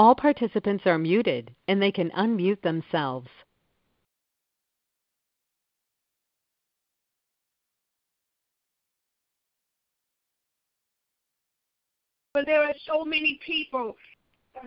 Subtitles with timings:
[0.00, 3.28] All participants are muted and they can unmute themselves.
[12.32, 13.94] But there are so many people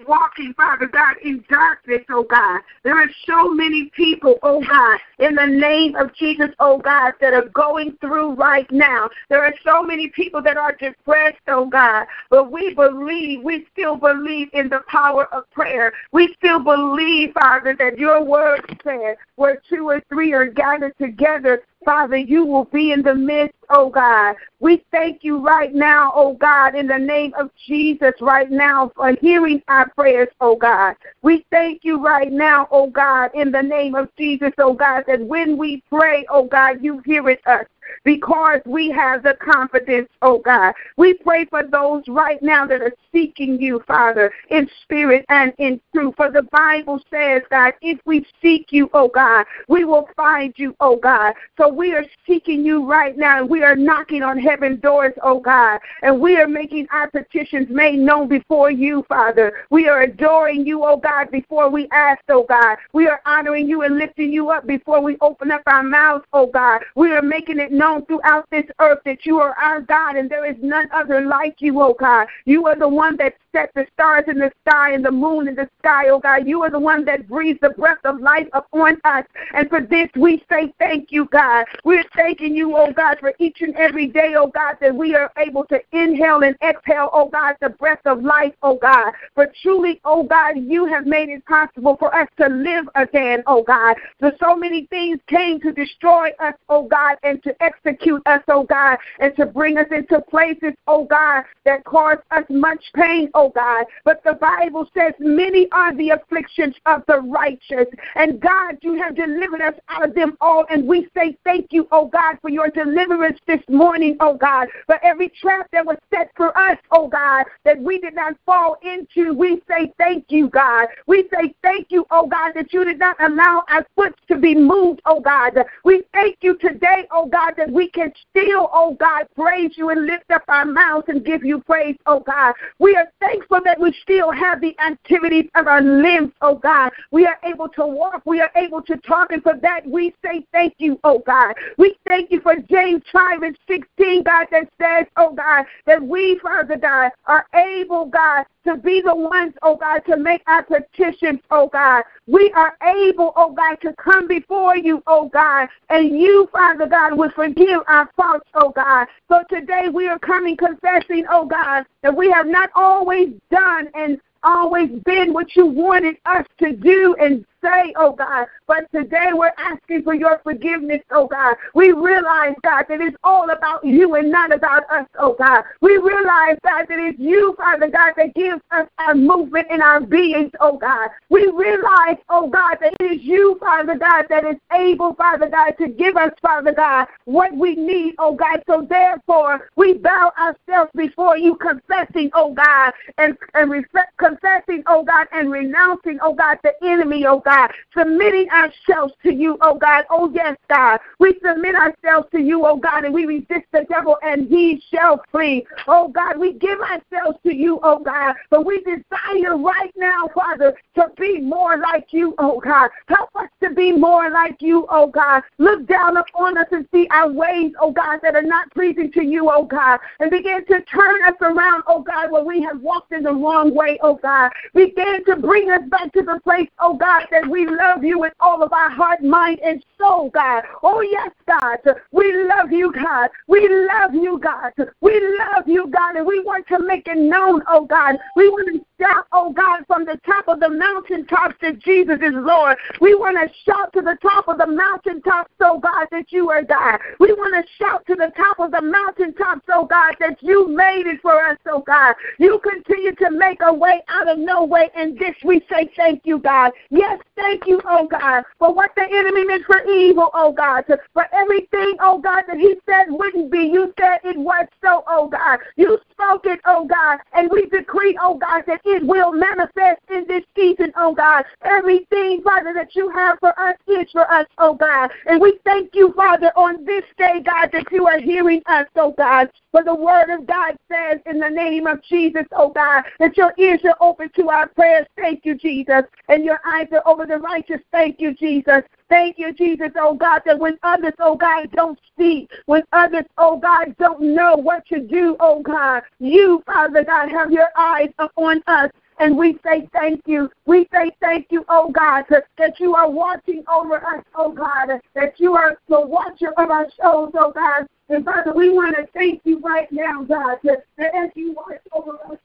[0.08, 2.62] walking, Father God, in darkness, oh God.
[2.84, 7.34] There are so many people, oh God, in the name of Jesus, oh God, that
[7.34, 9.10] are going through right now.
[9.30, 13.96] There are so many people that are depressed, oh God, but we believe, we still
[13.96, 15.94] believe in the power of prayer.
[16.12, 21.64] We still believe, Father, that your word says where two or three are gathered together,
[21.86, 24.36] Father, you will be in the midst, oh God.
[24.60, 29.14] We thank you right now, oh God, in the name of Jesus, right now, for
[29.22, 30.96] hearing our prayers, oh God.
[31.22, 35.22] We thank you right now, oh God, in the name of Jesus, oh God, that
[35.22, 37.66] when we pray, oh God, you hear it us
[38.04, 40.74] because we have the confidence, oh God.
[40.98, 45.80] We pray for those right now that are seeking you, Father, in spirit and in
[45.94, 46.16] truth.
[46.18, 50.76] For the Bible says, God, if we seek you, oh God, we will find you,
[50.80, 51.34] oh God.
[51.58, 53.46] So we are seeking you right now.
[53.46, 58.00] We are knocking on heaven doors, oh God, and we are making our petitions made
[58.00, 59.66] known before you, Father.
[59.70, 62.78] We are adoring you, oh God, before we ask, oh God.
[62.94, 66.48] We are honoring you and lifting you up before we open up our mouths, oh
[66.48, 66.82] God.
[66.96, 70.46] We are making it known throughout this earth that you are our God and there
[70.46, 72.28] is none other like you, oh God.
[72.46, 75.56] You are the one that set the stars in the sky and the moon in
[75.56, 76.48] the sky, oh God.
[76.48, 79.26] You are the one that breathes the breath of life upon us.
[79.54, 81.66] And for this we say thank you, God.
[81.84, 85.32] We're thanking you, oh God, for each and every day, oh God, that we are
[85.38, 89.14] able to inhale and exhale, oh God, the breath of life, oh God.
[89.36, 93.64] For truly, oh God, you have made it possible for us to live again, oh
[93.64, 93.96] God.
[94.20, 98.64] So so many things came to destroy us, oh God, and to execute us, oh
[98.64, 103.50] God, and to bring us into places, oh God, that cause us much pain, oh
[103.50, 103.86] God.
[104.06, 107.88] But the Bible says, Many are the afflictions of the righteous.
[108.16, 110.66] And God, you have delivered us out of them all.
[110.70, 115.04] And we say thank you, oh God, for your deliverance this morning, oh God, for
[115.04, 119.34] every trap that was set for us, oh God, that we did not fall into.
[119.34, 120.88] We say thank you, God.
[121.08, 124.56] We say thank you, oh God, that you did not allow our foot to be
[124.56, 125.54] moved, oh God.
[125.84, 130.06] We thank you today, oh God, that we can still, oh God, praise you and
[130.06, 132.54] lift up our mouths and give you praise, oh God.
[132.80, 136.92] We are thankful that we still have the activities of our limbs, oh God.
[137.12, 140.46] We are able to walk, we are able to talk, and for that we say
[140.52, 141.56] thank you, oh God.
[141.78, 146.40] We thank you for James 5 and 16, God, that says, oh God, that we,
[146.42, 151.40] Father God, are able, God, to be the ones, oh God, to make our petitions,
[151.52, 152.04] oh God.
[152.28, 157.18] We are able, oh God, to come before you, oh God, and you, Father God,
[157.18, 159.08] will forgive our faults, oh God.
[159.30, 164.20] So today we are coming confessing, oh God, that we have not always done and
[164.44, 168.48] always been what you wanted us to do and say, oh God.
[168.68, 171.56] But today we're asking for your forgiveness, oh God.
[171.74, 175.64] We realize, God, that it's all about you and not about us, oh God.
[175.82, 180.02] We realize, God, that it's you, Father God, that gives us our movement in our
[180.02, 181.10] beings, oh God.
[181.30, 185.72] We realize, oh God, that it is you, Father God, that is able, Father God,
[185.80, 188.62] to give us, Father God, what we need, oh God.
[188.68, 193.86] So therefore, we bow ourselves before you, confessing, oh God, and, and
[194.18, 197.53] confessing, oh God, and renouncing, oh God, the enemy, oh God.
[197.54, 200.06] God, submitting ourselves to you, oh God.
[200.10, 201.00] Oh, yes, God.
[201.20, 205.22] We submit ourselves to you, oh God, and we resist the devil, and he shall
[205.32, 205.66] flee.
[205.88, 210.76] Oh God, we give ourselves to you, oh God, but we desire right now, Father,
[210.96, 212.90] to be more like you, oh God.
[213.08, 215.44] Help us to be more like you, oh God.
[215.58, 219.24] Look down upon us and see our ways, oh God, that are not pleasing to
[219.24, 223.12] you, oh God, and begin to turn us around, oh God, where we have walked
[223.12, 224.52] in the wrong way, oh God.
[224.74, 228.34] Begin to bring us back to the place, oh God, that we love you with
[228.40, 230.64] all of our heart, mind, and soul, God.
[230.84, 231.80] Oh, yes, God.
[232.12, 233.30] We love you, God.
[233.48, 234.72] We love you, God.
[235.02, 238.18] We love you, God, and we want to make it known, oh God.
[238.36, 242.34] We want to shout, oh God, from the top of the mountaintops that Jesus is
[242.34, 242.78] Lord.
[243.02, 246.64] We want to shout to the top of the mountaintops, oh God, that you are
[246.64, 247.00] God.
[247.20, 251.08] We want to shout to the top of the mountaintops, oh God, that you made
[251.08, 252.16] it for us, oh God.
[252.40, 256.22] You continue to make a way out of no way, and this we say thank
[256.26, 256.72] you, God.
[256.90, 261.26] Yes, thank you, oh God, for what the enemy meant for evil, oh God, for
[261.34, 263.70] everything, oh God, that he said wouldn't be.
[263.74, 265.60] You said it was so, oh God.
[265.76, 270.26] You spoke it, oh God, and we decree, oh God, that it will manifest in
[270.28, 271.44] this season, oh God.
[271.64, 275.12] Everything, Father, that you have for us is for us, oh God.
[275.26, 279.14] And we thank you, Father, on this day, God, that you are hearing us, oh
[279.18, 279.50] God.
[279.74, 283.56] For the word of God says in the name of Jesus, oh God, that your
[283.58, 285.08] ears are open to our prayers.
[285.18, 286.04] Thank you, Jesus.
[286.30, 287.82] And your eyes are over the righteous.
[287.92, 288.84] Thank you, Jesus.
[289.10, 293.58] Thank you, Jesus, oh God, that when others, oh God, don't speak, when others, oh
[293.58, 298.62] God, don't know what to do, oh God, you, Father God, have your eyes upon
[298.68, 298.92] us.
[299.20, 300.50] And we say thank you.
[300.66, 302.26] We say thank you, oh God,
[302.58, 306.88] that you are watching over us, oh God, that you are the watcher of our
[307.00, 307.88] souls, oh God.
[308.10, 312.18] And Father, we want to thank you right now, God, that as you watch over
[312.32, 312.38] us,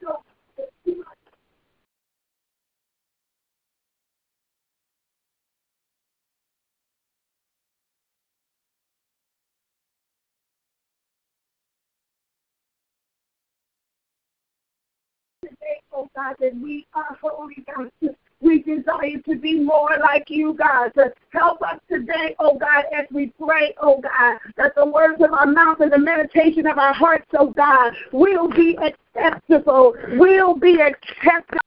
[15.43, 17.91] today, oh God, that we are holy, God.
[18.41, 20.91] We desire to be more like you, God.
[20.95, 25.33] To help us today, oh God, as we pray, oh God, that the words of
[25.33, 30.81] our mouth and the meditation of our hearts, oh God, will be acceptable, will be
[30.81, 31.59] acceptable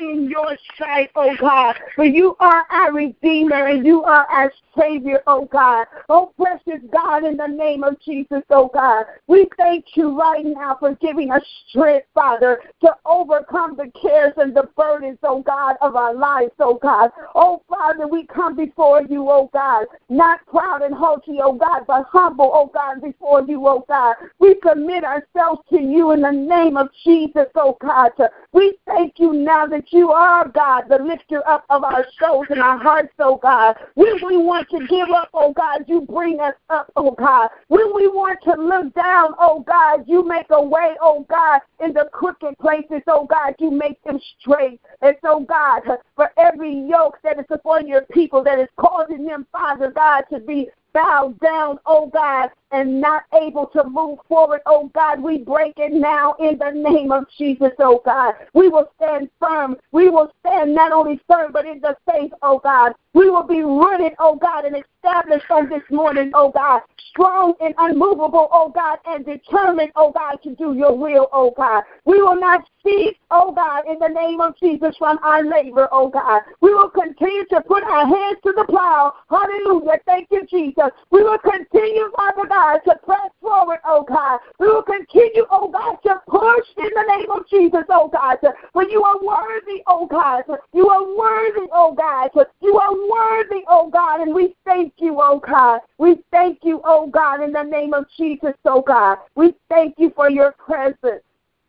[0.00, 1.76] in your sight, oh God.
[1.94, 5.86] For you are our Redeemer and you are our Savior, oh God.
[6.08, 9.06] Oh, precious God, in the name of Jesus, oh God.
[9.28, 14.54] We thank you right now for giving us strength, Father, to overcome the cares and
[14.54, 17.10] the burdens, oh God, of our lives, oh God.
[17.34, 22.06] Oh, Father, we come before you, oh God, not proud and haughty, oh God, but
[22.10, 24.16] humble, oh God, before you, oh God.
[24.40, 28.10] We commit ourselves to you in the name of Jesus, oh God.
[28.52, 32.60] We thank you now that you are, God, the lifter up of our souls and
[32.60, 33.76] our hearts, oh God.
[33.94, 37.48] When we want to give up, oh God, you bring us up, oh God.
[37.68, 41.92] When we want to look down, oh God, you make a way, oh God, in
[41.92, 44.80] the crooked places, oh God, you make them straight.
[45.02, 45.82] And so, God,
[46.16, 50.40] for every yoke that is upon your people that is causing them, Father God, to
[50.40, 55.74] be bowed down, oh God, and not able to move forward, oh God, we break
[55.76, 58.34] it now in the name of Jesus, oh God.
[58.54, 59.76] We will stand firm.
[59.92, 62.94] We will stand not only firm, but in the faith, oh God.
[63.14, 66.82] We will be rooted, oh God, and established on this morning, oh God.
[67.10, 71.84] Strong and unmovable, oh God, and determined, oh God, to do your will, oh God.
[72.04, 76.08] We will not cease, oh God, in the name of Jesus from our labor, oh
[76.08, 76.42] God.
[76.60, 79.14] We will continue to put our hands to the plow.
[79.30, 80.00] Hallelujah.
[80.06, 80.90] Thank you, Jesus.
[81.12, 84.40] We will continue, Father God, to press forward, oh God.
[84.58, 88.38] We will continue, oh God, to push in the name of Jesus, oh God.
[88.72, 90.42] For you are worthy, oh God.
[90.72, 92.30] You are worthy, oh God.
[92.60, 95.80] You are worthy, oh God, and we thank you, oh God.
[95.98, 99.18] We thank you, oh God, in the name of Jesus, oh God.
[99.34, 101.22] We thank you for your presence.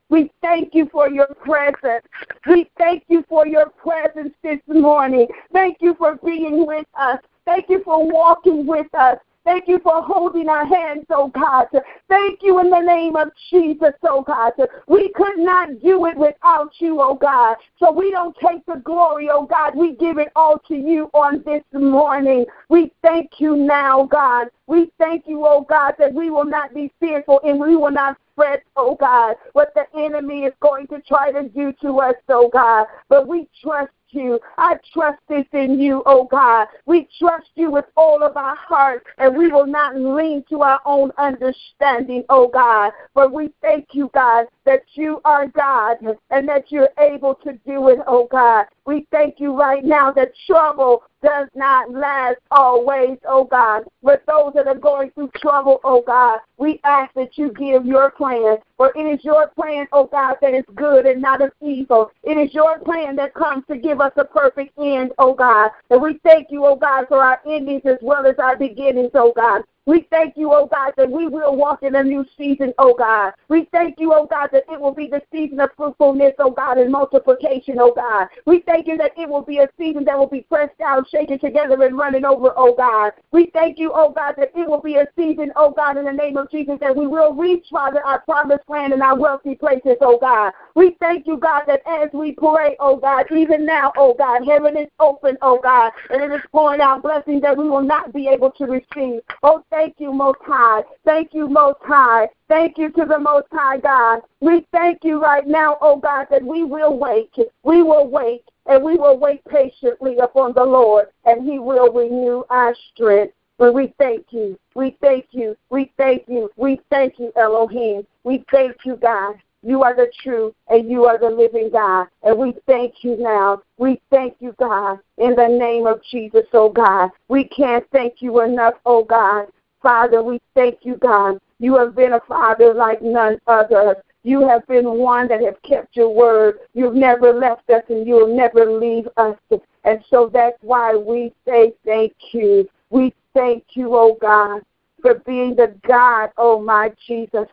[0.10, 2.06] We thank you for your presence.
[2.48, 5.28] We thank you for your presence this morning.
[5.52, 7.20] Thank you for being with us.
[7.46, 9.18] Thank you for walking with us.
[9.46, 11.68] Thank you for holding our hands, oh God.
[12.10, 14.54] Thank you in the name of Jesus, oh God.
[14.88, 17.58] We could not do it without you, oh God.
[17.80, 19.76] So we don't take the glory, oh God.
[19.76, 22.46] We give it all to you on this morning.
[22.70, 24.48] We thank you now, God.
[24.66, 28.18] We thank you, oh God, that we will not be fearful and we will not
[28.36, 32.50] fret, oh God, what the enemy is going to try to do to us, oh
[32.52, 32.88] God.
[33.10, 34.40] But we trust you.
[34.58, 36.68] I trust this in you, oh God.
[36.86, 40.82] We trust you with all of our heart, and we will not lean to our
[40.86, 42.92] own understanding, oh God.
[43.14, 45.98] But we thank you, God, that you are God
[46.32, 48.66] and that you're able to do it, oh God.
[48.86, 53.84] We thank you right now that trouble does not last always, oh God.
[54.04, 58.12] But those that are going through trouble, oh God, we ask that you give your
[58.12, 58.58] plan.
[58.78, 62.12] For it is your plan, oh God, that is good and not of evil.
[62.24, 65.72] It is your plan that comes to give us a perfect end, oh God.
[65.90, 69.34] And we thank you, oh God, for our endings as well as our beginnings, oh
[69.36, 69.64] God.
[69.88, 73.34] We thank you, oh God, that we will walk in a new season, oh God.
[73.50, 76.80] We thank you, oh God, that it will be the season of fruitfulness, oh God,
[76.80, 78.28] and multiplication, oh God.
[78.48, 81.38] We thank you that it will be a season that will be pressed down, shaken
[81.38, 83.12] together, and running over, oh God.
[83.32, 86.12] We thank you, oh God, that it will be a season, oh God, in the
[86.12, 89.98] name of Jesus, that we will reach, Father, our promised land and our wealthy places,
[90.02, 90.52] oh God.
[90.74, 94.76] We thank you, God, that as we pray, oh God, even now, oh God, heaven
[94.78, 98.28] is open, oh God, and it is pouring out blessings that we will not be
[98.28, 99.22] able to receive.
[99.44, 100.84] Oh, Thank you, Most High.
[101.04, 102.30] Thank you, Most High.
[102.48, 104.22] Thank you to the Most High God.
[104.40, 107.36] We thank you right now, oh God, that we will wait.
[107.64, 112.46] We will wait, and we will wait patiently upon the Lord, and He will renew
[112.50, 113.34] our strength.
[113.58, 114.58] But we thank you.
[114.76, 115.58] We thank you.
[115.70, 116.50] We thank you.
[116.56, 118.08] We thank you, Elohim.
[118.24, 119.36] We thank you, God.
[119.62, 122.08] You are the true and you are the living God.
[122.22, 123.64] And we thank you now.
[123.80, 127.10] We thank you, God, in the name of Jesus, oh God.
[127.30, 129.48] We can't thank you enough, oh God.
[129.86, 131.38] Father, we thank you, God.
[131.60, 133.98] You have been a father like none other.
[134.24, 136.58] You have been one that have kept your word.
[136.74, 139.38] You've never left us and you'll never leave us.
[139.84, 142.68] And so that's why we say thank you.
[142.90, 144.64] We thank you, oh God,
[145.04, 147.48] for being the God, oh my Jesus,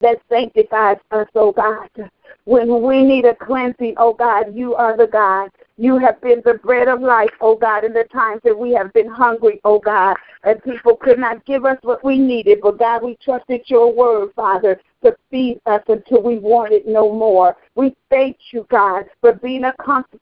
[0.00, 1.90] that sanctifies us, oh God.
[2.44, 5.50] When we need a cleansing, oh God, you are the God.
[5.78, 8.92] You have been the bread of life, oh God, in the times that we have
[8.92, 12.58] been hungry, oh God, and people could not give us what we needed.
[12.62, 17.56] But God, we trusted your word, Father, to feed us until we wanted no more.
[17.74, 19.74] We thank you, God, for being a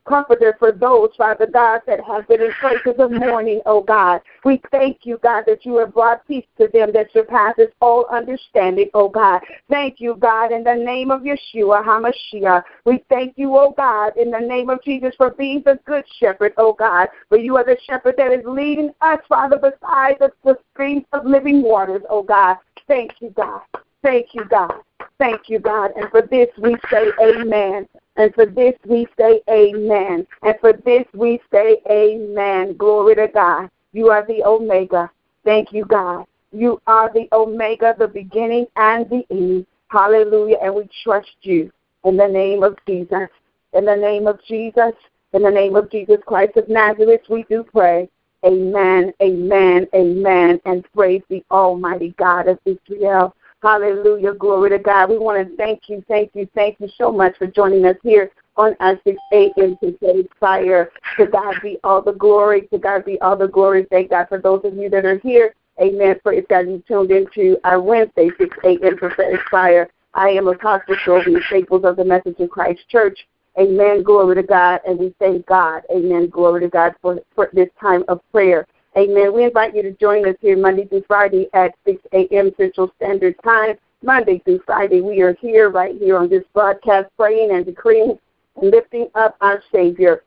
[0.07, 4.21] comforter for those, Father God, that have been in places of mourning, oh God.
[4.45, 8.89] We thank you, God, that you have brought peace to them that surpasses all understanding,
[8.93, 9.41] oh God.
[9.69, 12.63] Thank you, God, in the name of Yeshua HaMashiach.
[12.85, 16.53] We thank you, oh God, in the name of Jesus for being the good shepherd,
[16.57, 17.09] oh God.
[17.29, 21.25] For you are the shepherd that is leading us, Father, beside the, the streams of
[21.25, 22.57] living waters, oh God.
[22.87, 23.61] Thank you, God.
[24.03, 24.73] Thank you, God.
[25.19, 25.91] Thank you, God.
[25.95, 27.87] And for this we say amen.
[28.17, 30.25] And for this we say amen.
[30.41, 32.75] And for this we say amen.
[32.77, 33.69] Glory to God.
[33.93, 35.11] You are the Omega.
[35.45, 36.25] Thank you, God.
[36.51, 39.65] You are the Omega, the beginning and the end.
[39.89, 40.57] Hallelujah.
[40.61, 41.71] And we trust you
[42.03, 43.29] in the name of Jesus.
[43.73, 44.93] In the name of Jesus.
[45.33, 48.09] In the name of Jesus Christ of Nazareth, we do pray.
[48.43, 50.59] Amen, amen, amen.
[50.65, 53.35] And praise the Almighty God of Israel.
[53.61, 54.33] Hallelujah.
[54.33, 55.09] Glory to God.
[55.09, 58.31] We want to thank you, thank you, thank you so much for joining us here
[58.57, 59.77] on our 6 a.m.
[59.81, 60.91] today's fire.
[61.17, 62.63] To God be all the glory.
[62.73, 63.85] To God be all the glory.
[63.91, 65.53] Thank God for those of you that are here.
[65.79, 66.19] Amen.
[66.23, 66.67] Praise God.
[66.67, 68.97] You tuned into our Wednesday 6 a.m.
[68.97, 69.89] prophetic fire.
[70.13, 73.27] I am Apostle Sylvia Staples of the Message of Christ Church.
[73.59, 74.01] Amen.
[74.01, 74.81] Glory to God.
[74.87, 75.83] And we thank God.
[75.93, 76.29] Amen.
[76.29, 78.65] Glory to God for, for this time of prayer.
[78.97, 79.33] Amen.
[79.33, 82.51] We invite you to join us here Monday through Friday at 6 a.m.
[82.57, 83.77] Central Standard Time.
[84.03, 88.19] Monday through Friday, we are here right here on this broadcast, praying and decreeing
[88.61, 90.21] and lifting up our Savior.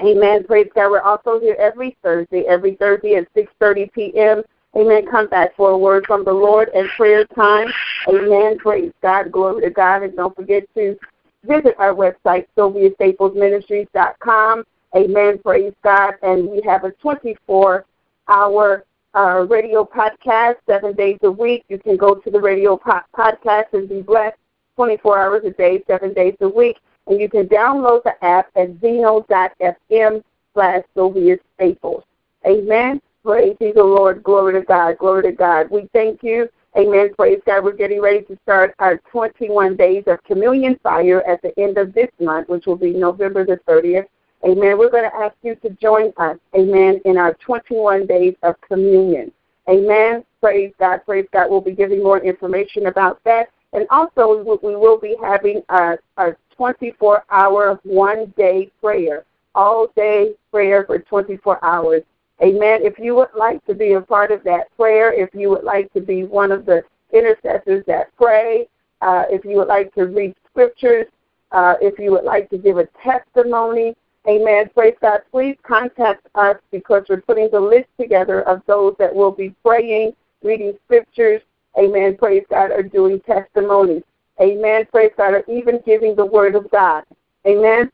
[0.00, 0.44] Amen.
[0.44, 0.90] Praise God.
[0.90, 4.42] We're also here every Thursday, every Thursday at 6.30 p.m.
[4.76, 5.06] Amen.
[5.10, 7.66] Come back for a word from the Lord and prayer time.
[8.08, 8.58] Amen.
[8.58, 9.32] Praise God.
[9.32, 10.04] Glory to God.
[10.04, 10.96] And don't forget to
[11.44, 14.64] visit our website, SylviaStaplesMinistries.com.
[14.96, 15.38] Amen.
[15.38, 16.14] Praise God.
[16.22, 17.84] And we have a 24
[18.28, 21.64] hour uh, radio podcast seven days a week.
[21.68, 24.36] You can go to the radio po- podcast and be blessed
[24.76, 26.78] 24 hours a day, seven days a week.
[27.06, 30.22] And you can download the app at zeno.fm
[30.54, 32.04] slash Sylvia Staples.
[32.46, 33.00] Amen.
[33.24, 34.22] Praise the Lord.
[34.22, 34.98] Glory to God.
[34.98, 35.70] Glory to God.
[35.70, 36.48] We thank you.
[36.78, 37.10] Amen.
[37.16, 37.64] Praise God.
[37.64, 41.92] We're getting ready to start our 21 days of communion fire at the end of
[41.92, 44.06] this month, which will be November the 30th.
[44.44, 44.78] Amen.
[44.78, 49.32] We're going to ask you to join us, amen, in our 21 days of communion.
[49.68, 50.24] Amen.
[50.40, 51.00] Praise God.
[51.04, 51.50] Praise God.
[51.50, 53.50] We'll be giving more information about that.
[53.72, 59.24] And also, we will be having a, a 24 hour, one day prayer,
[59.54, 62.02] all day prayer for 24 hours.
[62.42, 62.80] Amen.
[62.82, 65.92] If you would like to be a part of that prayer, if you would like
[65.92, 68.66] to be one of the intercessors that pray,
[69.02, 71.06] uh, if you would like to read scriptures,
[71.52, 73.94] uh, if you would like to give a testimony,
[74.28, 74.68] Amen.
[74.74, 75.20] Praise God.
[75.30, 80.12] Please contact us because we're putting the list together of those that will be praying,
[80.42, 81.40] reading scriptures.
[81.78, 82.16] Amen.
[82.16, 82.70] Praise God.
[82.70, 84.02] Or doing testimonies.
[84.40, 84.86] Amen.
[84.92, 85.34] Praise God.
[85.34, 87.04] Or even giving the word of God.
[87.46, 87.90] Amen.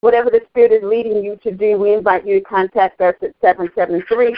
[0.00, 3.34] Whatever the Spirit is leading you to do, we invite you to contact us at
[3.40, 4.34] 773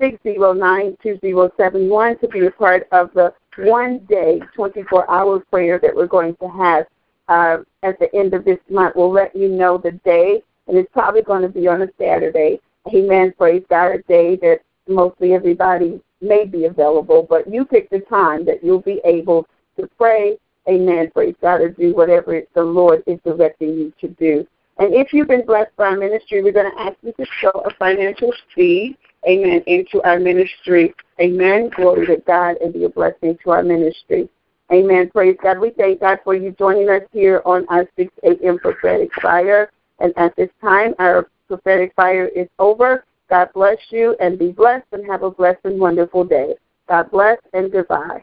[0.00, 6.06] 609 2071 to be a part of the one day, 24 hour prayer that we're
[6.06, 6.86] going to have
[7.28, 8.96] uh, at the end of this month.
[8.96, 12.60] We'll let you know the day, and it's probably going to be on a Saturday.
[12.94, 13.32] Amen.
[13.38, 18.62] God, a day that mostly everybody may be available, but you pick the time that
[18.62, 19.46] you'll be able
[19.78, 20.38] to pray.
[20.68, 21.10] Amen.
[21.12, 24.46] Praise God, or do whatever the Lord is directing you to do.
[24.78, 27.50] And if you've been blessed by our ministry, we're going to ask you to show
[27.50, 30.94] a financial seed, amen, into our ministry.
[31.20, 31.70] Amen.
[31.76, 34.28] Glory to God and be a blessing to our ministry.
[34.72, 35.10] Amen.
[35.10, 35.58] Praise God.
[35.58, 38.58] We thank God for you joining us here on our 6 a.m.
[38.58, 39.70] prophetic fire.
[40.00, 43.04] And at this time, our prophetic fire is over.
[43.28, 46.54] God bless you and be blessed and have a blessed and wonderful day.
[46.88, 48.22] God bless and goodbye.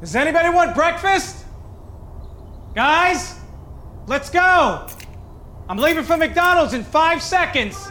[0.00, 1.44] Does anybody want breakfast?
[2.74, 3.36] Guys,
[4.06, 4.86] let's go.
[5.68, 7.90] I'm leaving for McDonald's in five seconds.